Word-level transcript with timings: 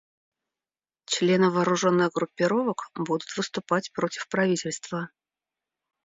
Члены 1.05 1.51
вооруженных 1.51 2.11
группировок 2.15 2.89
будут 2.95 3.27
выступать 3.37 3.91
против 3.93 4.27
правительства. 4.29 5.11